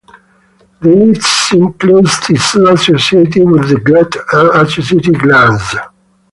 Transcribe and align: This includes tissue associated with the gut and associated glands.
This 0.81 1.51
includes 1.53 2.21
tissue 2.21 2.67
associated 2.69 3.47
with 3.47 3.69
the 3.69 3.79
gut 3.79 4.15
and 4.33 4.67
associated 4.67 5.19
glands. 5.19 5.75